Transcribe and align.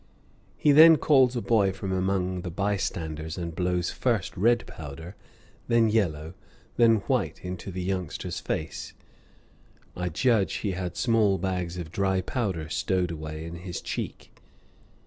He 0.57 0.71
then 0.71 0.95
calls 0.97 1.35
a 1.35 1.43
boy 1.43 1.71
from 1.71 1.91
among 1.91 2.41
the 2.41 2.49
by 2.49 2.75
standers 2.75 3.37
and 3.37 3.55
blows 3.55 3.91
first 3.91 4.35
red 4.35 4.65
powder, 4.65 5.15
then 5.67 5.89
yellow, 5.89 6.33
then 6.75 7.01
white 7.05 7.45
into 7.45 7.69
the 7.71 7.83
youngster's 7.83 8.39
face. 8.39 8.93
I 9.95 10.09
judge 10.09 10.53
he 10.55 10.71
had 10.71 10.97
small 10.97 11.37
bags 11.37 11.77
of 11.77 11.91
dry 11.91 12.21
powder 12.21 12.67
stowed 12.67 13.11
away 13.11 13.45
in 13.45 13.57
his 13.57 13.79
cheek. 13.79 14.31